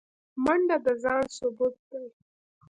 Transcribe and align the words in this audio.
منډه 0.43 0.77
د 0.85 0.87
ځان 1.03 1.23
ثبوت 1.37 1.75
دی 1.89 2.05